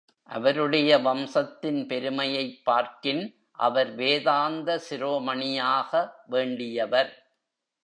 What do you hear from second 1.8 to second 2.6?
பெருமையைப்